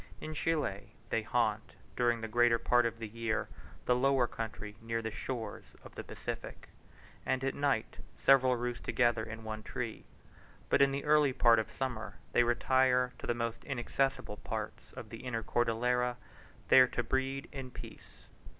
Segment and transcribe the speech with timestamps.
[0.19, 3.47] In Chile, they haunt, during the greater part of the year,
[3.85, 6.69] the lower country near the shores of the Pacific,
[7.23, 10.05] and at night several roost together in one tree;
[10.69, 15.09] but in the early part of summer, they retire to the most inaccessible parts of
[15.09, 16.17] the inner Cordillera,
[16.69, 18.23] there to breed in peace.